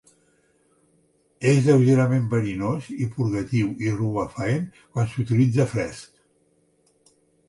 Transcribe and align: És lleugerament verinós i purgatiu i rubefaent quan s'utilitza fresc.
És 1.49 1.57
lleugerament 1.65 2.23
verinós 2.31 2.87
i 3.05 3.07
purgatiu 3.17 3.67
i 3.89 3.91
rubefaent 3.99 4.65
quan 4.95 5.13
s'utilitza 5.13 5.67
fresc. 5.75 6.19